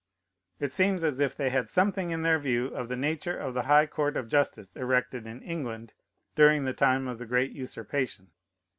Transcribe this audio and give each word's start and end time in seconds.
It 0.59 0.73
seems 0.73 1.03
as 1.03 1.19
if 1.19 1.35
they 1.35 1.51
had 1.51 1.69
something 1.69 2.09
in 2.09 2.23
their 2.23 2.39
view 2.39 2.69
of 2.69 2.87
the 2.87 2.95
nature 2.95 3.37
of 3.37 3.53
the 3.53 3.61
high 3.69 3.85
court 3.85 4.17
of 4.17 4.29
justice 4.29 4.75
erected 4.75 5.27
in 5.27 5.43
England 5.43 5.93
during 6.35 6.65
the 6.65 6.73
time 6.73 7.07
of 7.07 7.19
the 7.19 7.27
great 7.27 7.51
usurpation. 7.51 8.31